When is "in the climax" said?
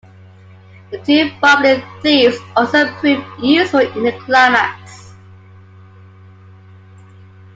3.81-5.13